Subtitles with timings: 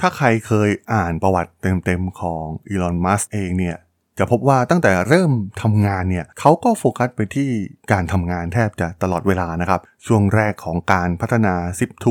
[0.00, 3.78] ถ้าใครเคยอ่านประวัติเต็มๆของอีลอน มัสก์เองเนี่ย
[4.18, 7.50] จะพบว่าตั้งแต่เริ่มทำงานเนี่ยเขาก็โฟกัสไปที่
[7.92, 12.06] การทำงานแทบจะตลอดเวลานะครับ ช่วงแรกของการพัฒนา Zip2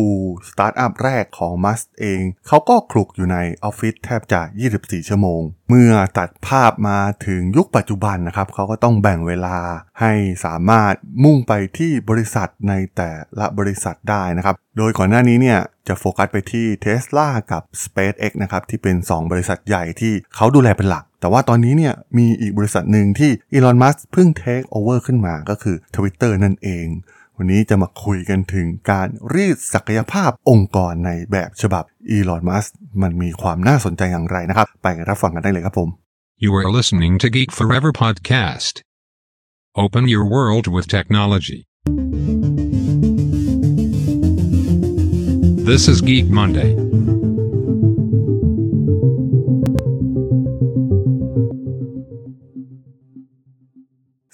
[0.49, 4.41] สตาร์ทอัพแรกของมัสก์เอง เขาก็คลุกอยู่ในออฟฟิศแทบจะ
[4.75, 9.57] 24 ชั่วโมง เมื่อตัดภาพมาถึงยุคปัจจุบันนะครับ เขาก็ต้องแบ่งเวลา
[9.99, 10.13] ให้
[10.45, 10.93] สามารถ
[11.23, 15.59] มุ่งไปที่บริษัทในแต่ละบริษัทได้นะครับ โดยก่อนหน้านี้เนี่ย
[15.89, 26.87] จะโฟกัสไปที่ Tesla กับ SpaceX นะครับที่เป็น 2 บริษัทใหญ่ที่เขาดูแลเป็นหลัก แต่ว่าตอนนี้เนี่ยมีอีกบริษัทหนึ่งที่อีลอนมัสเพิ่งเทคโอเวอร์ขึ้นมาก็คือ Twitter นั่นเอง
[27.37, 32.65] วันนี้จะมาคุยกันถึงการรีดศักยภาพองค์กรในแบบฉบับอีลอนมัส
[33.01, 35.89] มันมีความน่าสนใจอย่างไรนะครับ ไปรับฟังกันได้เลยครับผม
[36.43, 38.73] You are listening to Geek Forever podcast.
[39.83, 41.59] Open your world with technology.
[45.73, 46.69] This is Geek Monday.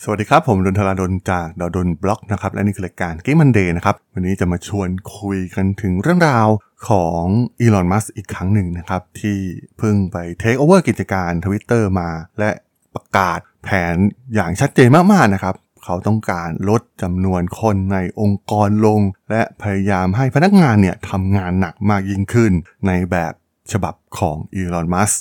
[0.03, 6.47] สวัสดีครับ ผมดลธราดลจากด.ดล็อกนะครับ และนี่คือรายการ Geek Monday นะครับ วันนี้จะมาชวนคุยกันถึงเรื่องราว
[6.89, 7.23] ของ
[7.61, 9.37] อีลอนมัสก์อีกครั้งหนึ่งนะครับ ที่
[9.77, 12.51] เพิ่งไปเทคโอเวอร์กิจการทวิตเตอร์มา และ
[12.95, 13.95] ประกาศแผน
[14.35, 15.55] อย่างชัดเจนมากๆนะครับ
[15.85, 22.51] เขาต้องการลดจำนวนคนในองค์กรลง และพยายามให้พนักงานเนี่ยทำงานหนักมากยิ่งขึ้น
[22.87, 23.33] ในแบบ
[23.71, 25.11] ฉบับของอีลอนมัส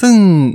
[0.00, 0.14] ซึ่ง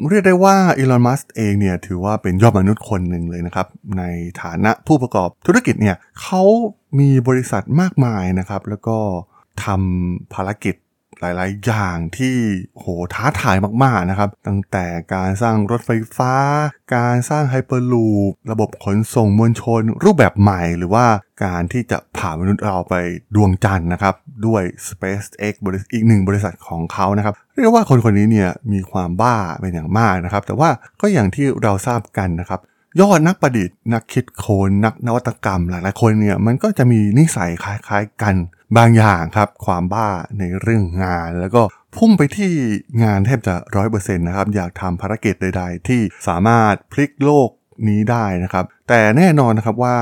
[0.09, 4.03] เรียกได้ว่าอีลอน มัสเองเนี่ยถือว่าเป็นยอดมนุษย์คนหนึ่งเลยนะครับ ใน
[4.41, 6.43] ฐานะผู้ประกอบธุรกิจเนี่ยเขา
[6.99, 8.97] มีบริษัทมากมายนะครับ แล้วก็
[9.63, 10.75] ทำภารกิจ
[11.21, 12.35] หลาย ๆ อย่างที่
[12.79, 16.33] โหท้าทายมากๆนะครับ ตั้งแต่การสร้างรถไฟฟ้า
[16.95, 18.07] การสร้างไฮเปอร์ลู
[18.47, 21.05] ประบบขนส่งมวลชน รูปแบบใหม่หรือว่า
[21.43, 22.95] การที่จะผ่ามนุษย์เราไป
[23.35, 30.69] ดวงจันทร์นะครับ ด้วย SpaceX บริษัทอีกหนึ่งบริษัทของเขานะครับ เรียกว่าคนคนนี้เนี่ยมีความบ้าเป็นอย่างมากนะครับ แต่ว่า
[31.01, 32.59] ก็อย่างที่เราทราบกันนะครับ
[33.01, 38.35] ยอดนักประดิษฐ์นักคิดค้นนักนวัตกรรมหลายๆคนเนี่ยมันก็จะมีนิสัยคล้ายๆกัน
[38.77, 40.09] บางอย่างครับ ความบ้า
[40.39, 41.61] ในเรื่องงาน แล้วก็
[41.95, 42.51] พุ่งไปที่
[43.03, 47.49] งานแทบจะร้อยเปอร์เซ็นต์นะครับ อยากทำภารกิจใด ๆ ที่สามารถพลิกโลก
[47.87, 49.97] นี้ได้นะครับ แต่แน่นอนนะครับว่า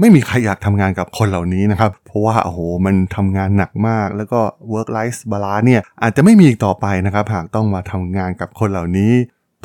[0.00, 4.40] ไม่มีใครอยากทำงานกับคนเหล่านี้นะครับ เพราะว่าโอ้โหมันทำงานหนักมาก แล้วก็
[4.72, 9.12] work life balance เนี่ยอาจจะไม่มีอีกต่อไปนะครับ หากต้องมาทำงานกับคนเหล่านี้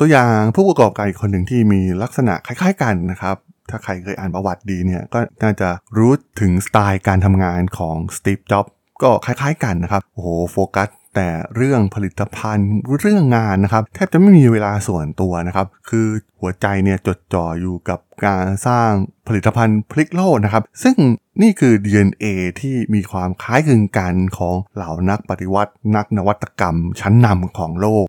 [0.00, 3.36] ตัวอย่างผู้ประกอบการอีกคนหนึ่งที่มีลักษณะคล้ายๆกันนะครับ
[3.70, 5.68] ถ้าใครเคยอ่านประวัติดีเนี่ยก็น่าจะ
[5.98, 8.66] รู้ถึงสไตล์การทำงานของสตีฟจ็อบ
[9.02, 12.70] ก็คล้ายๆกันนะครับ โอ้โหโฟกัสแต่เรื่องผลิตภัณฑ์
[13.00, 16.06] เรื่องงานนะครับ แทบจะไม่มีเวลาส่วนตัวนะครับ คือ
[16.40, 18.90] หัวใจเนี่ยจดจ่ออยู่กับการสร้าง
[19.28, 20.96] ผลิตภัณฑ์พลิกโลกนะครับ ซึ่ง
[21.42, 22.26] นี่คือ DNA
[22.60, 28.06] ที่มีความคล้ายคลึงกันของเหล่านักปฏิวัติ นักนวัตกรรมชั้นนำของโลก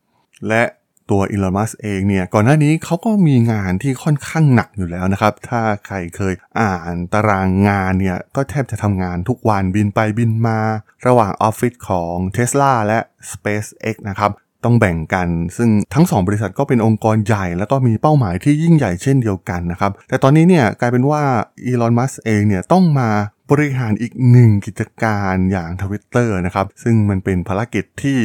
[0.47, 0.63] และ
[1.11, 10.59] ตัวอีลอนมัสเองเนี่ยก่อนหน้านี้เขาก็มีงานที่ค่อนข้างหนักอยู่แล้วนะครับ ถ้าใครเคยอ่านตารางงานเนี่ยก็แทบจะทำงานทุกวันบินไปบินมา
[11.07, 12.99] ระหว่างออฟฟิศของ Tesla และ
[13.31, 14.31] SpaceX นะครับ
[14.65, 21.23] ต้องแบ่งกัน ซึ่งทั้ง 2 บริษัทก็เป็นองค์กรใหญ่ แล้วก็มีเป้าหมายที่ยิ่งใหญ่เช่นเดียวกันนะครับ แต่ตอนนี้เนี่ยกลายเป็นว่า
[21.65, 23.09] อีลอนมัสเองเนี่ยต้องมา
[23.51, 28.17] บริหารอีกหนึ่งกิจการอย่าง Twitter นะครับ ซึ่งมันเป็นภารกิจที่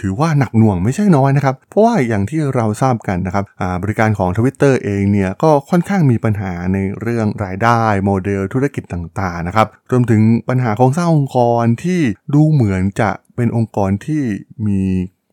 [0.00, 3.44] ถือว่าหนักหน่วงไม่ใช่น้อยนะครับ เพราะว่าอย่างที่เราทราบกันนะครับ
[3.82, 12.00] บริการของ Twitter เองเนี่ยก็ค่อนข้างมีปัญหาในเรื่องรายได้ โมเดลธุรกิจต่างๆนะครับรวมถึงปัญหาโครงสร้างองค์กรที่
[12.34, 14.22] ดูเหมือนจะเป็นองค์กรที่
[14.66, 14.82] มี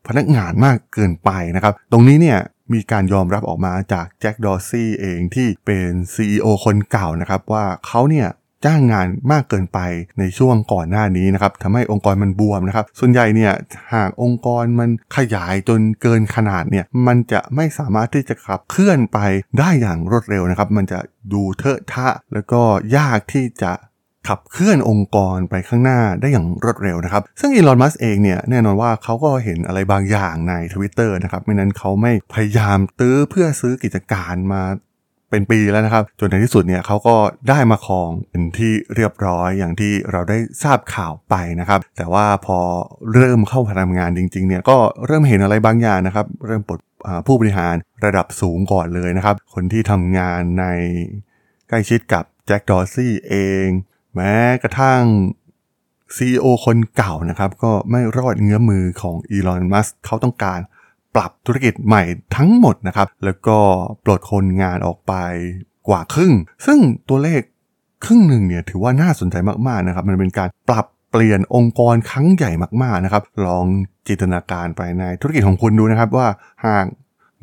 [0.08, 2.40] พนักงานมากเกินไปนะครับ ตรงนี้เนี่ย
[2.74, 8.28] มีการยอมรับออกมาจากแจ็คดอร์ซี่เองที่เป็น CEO คนเก่านะครับว่าเขาเนี่ย
[8.66, 9.80] จ้างงานมากเกินไป
[10.20, 13.54] ในช่วงก่อนหน้านี้นะครับทำให้องค์กรมันบวมนะครับ ส่วนใหญ่เนี่ย
[13.94, 19.20] หากองค์กรมันขยายจนเกินขนาดเนี่ยมันจะไม่สามารถที่จะขับเคลื่อนไป
[19.60, 21.00] ได้อย่างรวดเร็วนะครับ มันจะ
[21.34, 22.62] ดูเทอะทะ แล้วก็
[22.98, 23.74] ยากที่จะ
[24.28, 34.62] ขับเคลื่อนองค์กรไปข้างหน้าได้อย่างรวดเร็วนะครับ ซึ่งอีลอน มัสเองเนี่ยแน่นอนว่าเขาก็เห็นอะไรบางอย่างใน Twitter นะครับ ไม่นั้นเขาไม่พยายามตื้อเพื่อซื้อกิจการมา
[35.30, 37.16] เป็นปีแล้วนะครับ จนในที่สุดเนี่ยเขาก็
[37.50, 42.60] ได้มาครองเป็นที่เรียบร้อยอย่างที่เราได้ทราบข่าวไปนะครับ แต่ว่าพอ
[43.14, 46.80] เริ่มเข้าทำงานจริงๆเนี่ยก็เริ่มเห็นอะไรบางอย่างนะครับ เริ่มปลด
[47.28, 47.76] ผู้บริหาร
[48.06, 50.66] ระดับสูงก่อนเลยนะครับ คนที่ทำงานใน
[51.70, 53.36] ใกล้ชิดกับแจ็คดอร์ซี่เอ
[53.66, 53.68] ง
[54.16, 54.34] แม้
[54.64, 55.04] กระทั่ง
[56.16, 60.60] CEO คนเก่านะครับ ก็ไม่รอดเงื้อมือของอีลอน มัสเขาต้องการ
[61.16, 62.04] ปรับธุรกิจใหม่
[62.36, 63.58] ทั้งหมดนะครับ แล้วก็
[64.06, 65.14] ปลดคนงานออกไป
[65.88, 66.34] กว่าครึ่ง
[66.66, 66.80] ซึ่ง
[67.10, 67.42] ตัวเลข
[68.06, 69.36] ครึ่งหนึ่งเนี่ยถือว่าน่าสนใจ
[69.68, 72.52] มากๆนะครับ มันเป็นการปรับเปลี่ยนองค์กรครั้งใหญ่
[72.84, 73.66] มากๆนะครับ ลอง
[74.08, 76.28] จินตนาการไปในธุรกิจของคุณดูนะครับว่า
[76.66, 76.86] หาก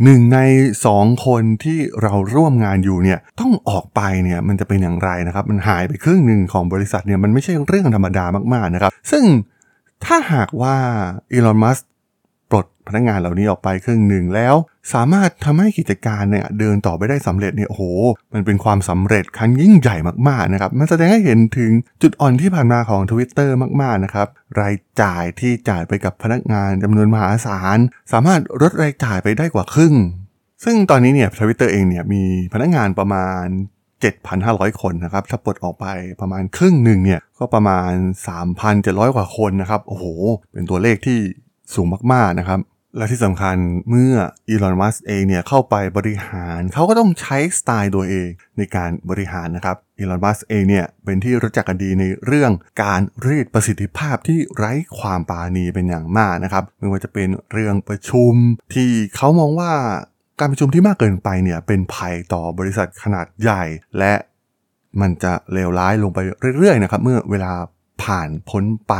[0.04, 0.38] หนึ่งใน
[0.86, 9.24] สองคนที่เราร่วมงานอยู่เนี่ยต้องออกไปเนี่ยมันจะเป็นอย่างไรนะครับ มันหายไปครึ่งหนึ่งของบริษัทเนี่ยมันไม่ใช่เรื่องธรรมดามากๆนะครับ ซึ่ง
[10.04, 10.76] ถ้าหากว่า
[11.32, 11.78] อีลอนมัส
[12.52, 14.54] ปลดพนักงานเหล่านี้ออกไปครึ่งหนึ่งแล้ว
[14.92, 17.82] สามารถทำให้กิจการเนี่ยเดินต่อไปได้สำเร็จเนี่ยโอ้โห
[18.34, 19.96] มันเป็นความสำเร็จครั้งยิ่งใหญ่
[20.28, 21.70] มากๆนะครับ มันแสดงให้เห็นถึง
[22.02, 23.48] จุดอ่อนที่ผ่านมาของ Twitter
[23.80, 24.28] มากๆนะครับ
[24.60, 27.78] รายจ่ายที่จ่ายไปกับพนักงานจำนวนมหาศาล
[28.12, 29.94] สามารถลดรายจ่ายไปได้กว่าครึ่ง
[30.64, 32.22] ซึ่งตอนนี้เนี่ยทวิตเตอร์เองเนี่ยมี
[32.52, 33.44] พนักงานประมาณ
[34.12, 35.86] 7,500 คนนะครับ ถ้าปลดออกไป
[36.20, 37.92] ประมาณครึ่งหนึ่งเนี่ย ก็ประมาณ
[38.54, 40.04] 3,700 กว่าคนนะครับ โอ้โห
[40.52, 41.18] เป็นตัวเลขที่
[41.76, 42.60] สูงมากๆนะครับ
[42.96, 43.56] และที่สำคัญ
[43.90, 44.14] เมื่อ
[44.48, 48.28] อีลอนมัสเองเนี่ยเข้าไปบริหาร เขาก็ต้องใช้สไตล์ตัวเอง
[48.58, 52.52] ในการบริหารนะครับอีลอนมัสเองเนี่ยเป็นที่รู้จักกันดีในเรื่อง
[52.82, 58.34] การรีดประสิทธิภาพที่ไร้ความปราณีเป็นอย่างมากนะครับไม่ว่าจะเป็นเรื่องประชุม
[58.74, 59.72] ที่เขามองว่า
[60.40, 63.62] การประชุมที่มากเกินไปเนี่ยเป็นภัยต่อบริษัทขนาดใหญ่
[63.98, 64.14] และ
[65.00, 66.18] มันจะเลวร้ายลงไป
[66.58, 67.52] เรื่อยๆนะครับเมื่อเวลา
[68.02, 68.94] ผ่านพ้นไป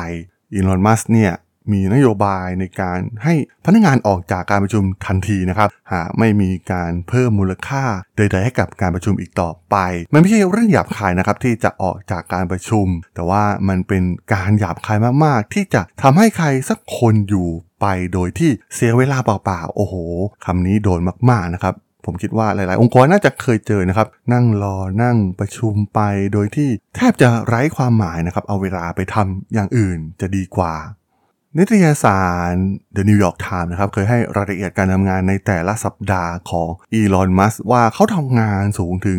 [0.52, 1.32] อีลอนมัสเนี่ย
[1.72, 7.84] มีนโยบายในการให้พนักงานออกจากการประชุมทันทีนะครับ หากไม่มีการเพิ่มมูลค่า
[8.16, 9.76] ใดๆให้กับการประชุมอีกต่อไป
[10.12, 14.02] มันไม่ใช่เรื่องหยาบคายนะครับที่จะออกจากการประชุม แต่ว่ามันเป็น
[14.34, 17.48] การหยาบคายมากๆ ที่จะทำให้ใครสักคนอยู่
[17.80, 19.94] ไปโดยที่เสียเวลาเปล่าๆ โอ้โห
[20.44, 21.00] คำนี้โดน
[21.30, 21.74] มากๆนะครับ
[22.06, 26.00] ผมคิดว่าหลาย ๆ องค์กรน่าจะเคยเจอนะครับ นั่งรอนั่งประชุมไป
[26.32, 30.74] โดยที่แทบจะไร้ความหมายนะครับ เอาเวลาไปทำอย่างอื่นจะดีกว่า
[31.58, 32.52] นิตยสาร
[32.96, 39.18] The New York Times นะครับเคยให้รายละเอียดการทำงานในแต่ละสัปดาห์ของอีลอน มัสว่าเขาทำงานสูงถึง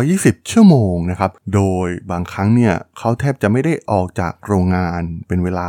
[0.00, 5.68] 120 ชั่วโมงนะครับ โดยบางครั้งเนี่ยเขาแทบจะไม่ได้ออกจากโรงงานเป็นเวลา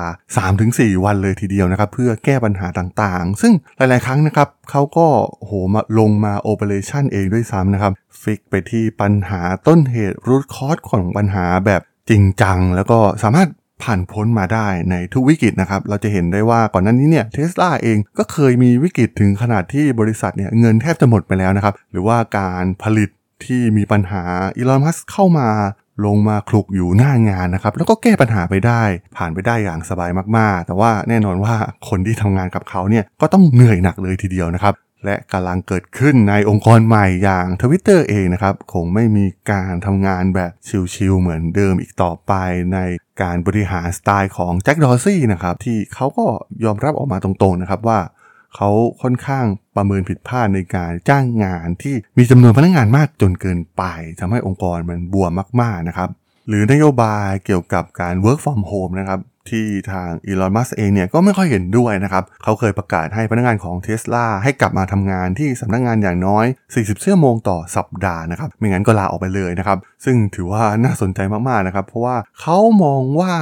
[0.52, 5.08] 3-4 วันเลยทีเดียวนะครับ เพื่อแก้ปัญหาต่างๆ ซึ่งหลายๆ ครั้งนะครับเขาก็
[5.40, 7.92] โหมาลงมา operation เองด้วยซ้ำนะครับ
[8.22, 13.50] fix ไปที่ปัญหาต้นเหตุ root cause ของปัญหาแบบจริงจัง แล้วก็สามารถ
[13.83, 23.10] ผ่านพ้นมาได้ในทุกวิกฤตนะครับ เราจะเห็นได้ว่าก่อนหน้านี้เนี่ยเทสลาเองก็เคยมีวิกฤตถึงขนาดที่บริษัทเนี่ยเงินแทบจะหมดไปแล้วนะครับ หรือว่าการผลิต
[23.45, 24.24] ที่มีปัญหา
[24.57, 25.50] อีลอนมัสก์เข้ามา
[26.06, 28.83] ลงมาคลุกอยู่หน้างานนะครับ แล้วก็แก้ปัญหาไปได้
[29.18, 31.56] ผ่านไปได้อย่างสบายมากๆ แต่ว่าแน่นอนว่า
[31.89, 34.74] คนที่ทำงานกับเขาเนี่ยก็ต้องเหนื่อยหนักเลยทีเดียวนะครับ
[35.06, 40.52] และกำลังเกิดขึ้นในองค์กรใหม่อย่าง Twitter เองนะครับคงไม่มีการทำงานแบบ
[40.94, 42.34] ชิลๆเหมือนเดิมอีกต่อไป
[42.74, 42.80] ใน
[43.22, 46.25] การบริหารสไตล์ของแจ็คดอร์ซี่นะครับที่เขาก็
[46.66, 48.00] ยอมรับออกมาตรงๆนะครับว่า
[48.56, 48.69] เขา
[49.02, 53.84] ค่อนข้างประเมินผิดพลาดในการจ้างงานที่มีจำนวนพนักงงานมากจนเกินไป
[54.19, 55.31] ทำให้องค์กรมันบวม
[55.62, 56.10] มากๆนะครับ
[56.47, 59.19] หรือนโยบายเกี่ยวกับการ work from home นะครับ
[59.50, 66.45] ที่ทางอีลอน มัสเองเนี่ยก็ไม่ค่อยเห็นด้วยนะครับ เขาเคยประกาศให้พนักงานของเทสลาให้กลับมาทำงานที่สำนักงงานอย่างน้อย
[66.75, 71.19] 40ชั่วโมงต่อสัปดาห์นะครับ ไม่งั้นก็ลาออกไปเลยนะครับ ซึ่งถือว่าน่าสนใจ
[71.50, 73.33] มาก ๆ นะครับ เพราะว่าเขามองว่า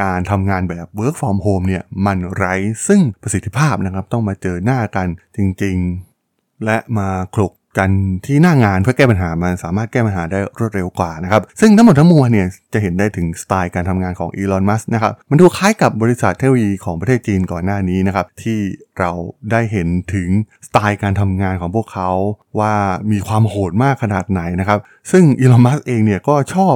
[0.00, 2.54] การทำงานแบบ work from home เนี่ยมันไร้
[2.88, 5.76] ซึ่งประสิทธิภาพนะครับ ต้องมาเจอหน้ากันจริง
[6.20, 7.90] ๆ และมาคลุก กัน
[8.26, 18.58] ที่หน้างานเพื่อแก้ปัญหามันสามารถแก้ปัญหาได้รวดเร็วกว่านะครับ ซึ่งทั้งหมดทั้งมวลเนี่ยจะเห็นได้ถึงสไตล์การทำงานของอีลอนมัสนะครับมันดูคล้ายกับบริษัทเทคโนโลยีของประเทศจีนก่อนหน้านี้นะครับที่
[18.98, 19.10] เรา
[19.50, 20.28] ได้เห็นถึง
[20.66, 22.10] สไตล์การทำงานของพวกเขา
[22.58, 22.74] ว่า
[23.10, 24.78] มีความโหดมากขนาดไหนนะครับ
[25.10, 26.74] ซึ่งอีลอนมัสเองเนี่ยก็ชอบ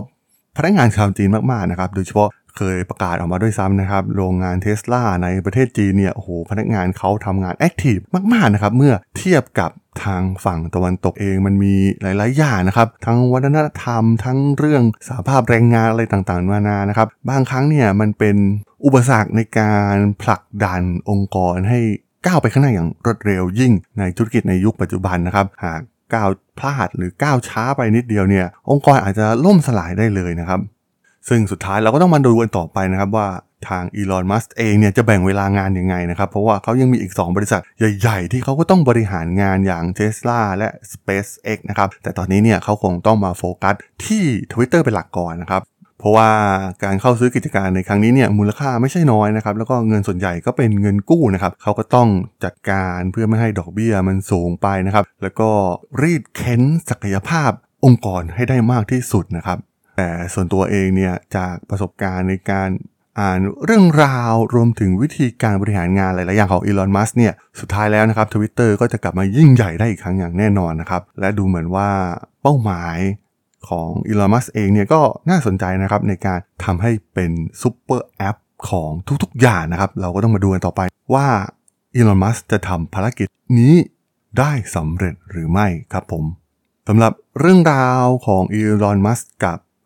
[0.56, 7.96] พนักงานชาวจีนมากๆนะครับ โดยเฉพาะ เคยประกาศออกมาด้วยซ้ำนะครับ โรงงานเทสลาในประเทศจีนเนี่ยโอ้โหพนักงานเขาทำงานแอคทีฟ
[8.32, 9.70] มาก ๆ นะครับ เมื่อเทียบกับ
[10.04, 18.36] ทางฝั่งตะวันตกเองมันมีหลาย ๆ อย่างนะครับ ทั้งวัฒนธรรม ทั้งเรื่องสาภาพแรงงานอะไรต่างๆนานานะครับ บางครั้งเนี่ยมันเป็น
[18.84, 21.80] อุปสรรคในการผลักดันองค์กรให้
[22.26, 25.80] ก้าวไปข้างหน้าอย่างรวดเร็วยิ่งในธุรกิจในยุคปัจจุบันนะครับ หาก
[26.14, 30.60] ก้าวพลาดหรือก้าวช้าไปนิดเดียวเนี่ยองค์กรอาจจะล่มสลายได้เลยนะครับ
[31.28, 33.28] ซึ่งสุดท้ายเราก็ต้องมาดูกันต่อไปนะครับว่า
[33.68, 37.60] ทางอีลอนมัสเองเนี่ยจะแบ่งเวลางานยังไงนะครับ เพราะว่าเขายังมีอีก 2 บริษัท
[37.98, 43.74] ใหญ่ๆ ที่เขาก็ต้องบริหารงานอย่าง Tesla และ SpaceX นะครับ แต่ตอนนี้เนี่ยเขาคงต้องมาโฟกัส
[44.06, 45.62] ที่ Twitter เป็นหลักก่อนนะครับ
[46.00, 46.30] เพราะว่า
[46.84, 52.08] การเข้าซื้อกิจการในครั้งนี้เนี่ยมูลค่าไม่ใช่น้อยนะครับ แล้วก็เงินส่วนใหญ่ก็เป็นเงินกู้นะครับเขาก็ต้อง
[52.44, 55.50] จัดการเพื่อไม่ให้ดอกเบี้ยมันสูงไปนะครับแล้วก็
[56.02, 57.50] รีดเค้นศักยภาพ
[57.84, 59.58] องค์กรให้ได้มากที่สุดนะครับ
[59.98, 62.68] แต่ส่วนตัวเองเนี่ยจากประสบการณ์ในการ
[63.20, 71.88] อ่านเรื่องราวรวมถึงวิธีการบริหารงานหลาย ๆ อย่างของอีลอน มัสก์เนี่ยสุดท้ายแล้วนะครับทวิตเตอร์ก็จะกลับมายิ่งใหญ่ได้อีกครั้งอย่างแน่นอนนะครับ และดูเหมือนว่า
[72.42, 72.98] เป้าหมาย
[73.68, 75.00] ของอีลอน มัสก์เองเนี่ยก็
[75.30, 77.30] น่าสนใจนะครับในการทำให้เป็น
[77.62, 78.36] ซูเปอร์แอป
[78.70, 78.90] ของ
[79.22, 80.80] ทุก ๆ อย่างนะครับ เราก็ต้องมาดูกันต่อไป
[81.14, 81.26] ว่า
[81.94, 83.26] อีลอน มัสก์จะทำภารกิจ
[83.58, 83.74] นี้
[84.38, 86.24] ได้สำเร็จหรือไม่ครับผม
[86.88, 89.58] สำหรับเรื่องราวของอีลอน มัสก์กับ